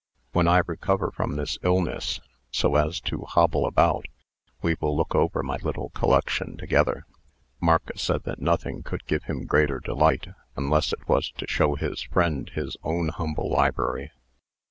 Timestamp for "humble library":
13.09-14.09